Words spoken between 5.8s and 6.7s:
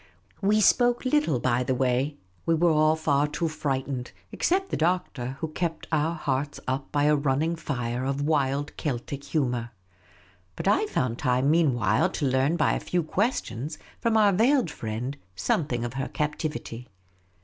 our hearts